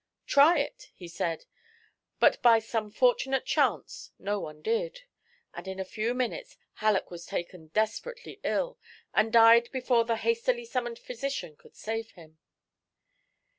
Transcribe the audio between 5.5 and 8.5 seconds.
And in a few minutes Halleck was taken desperately